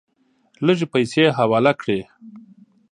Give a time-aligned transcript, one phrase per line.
[0.65, 1.99] لږې پیسې حواله کړې.